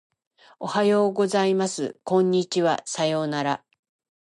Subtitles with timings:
[0.59, 1.99] おはようございます。
[2.05, 2.81] こんにちは。
[2.87, 3.63] さようなら。